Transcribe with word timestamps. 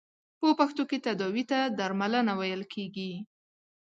په 0.39 0.49
پښتو 0.59 0.83
کې 0.89 0.97
تداوې 1.05 1.43
ته 1.51 1.59
درملنه 1.77 2.33
ویل 2.39 2.61
کیږی. 2.73 3.11